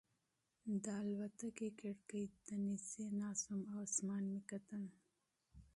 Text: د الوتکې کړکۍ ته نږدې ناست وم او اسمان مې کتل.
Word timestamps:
د 0.83 0.85
الوتکې 1.01 1.69
کړکۍ 1.79 2.25
ته 2.45 2.53
نږدې 2.65 3.05
ناست 3.19 3.43
وم 3.47 3.61
او 3.73 3.79
اسمان 3.89 4.23
مې 4.31 4.41
کتل. 4.49 4.83